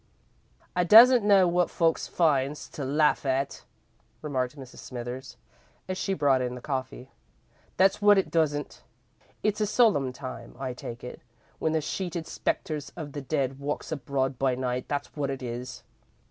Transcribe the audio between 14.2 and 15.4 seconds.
by night, that's wot